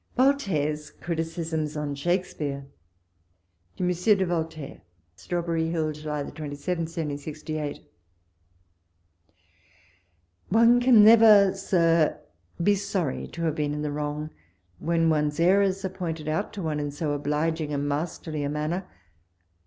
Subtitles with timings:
[0.17, 2.65] VOLTAIRE'S CRITICISMS ON SHAKESPEARE.
[3.77, 4.81] To Monsieur de Voltaire.
[5.15, 7.83] Straicherrji Hill, July 27, 1768.
[10.49, 11.53] One can never.
[11.53, 12.19] Sir,
[12.63, 14.31] be sorry to have been in the wrong,
[14.79, 18.87] when one's errors are pointed out to one in so obliging and masterly a manner.